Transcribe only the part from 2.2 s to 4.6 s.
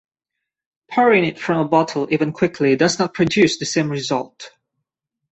quickly does not produce the same result.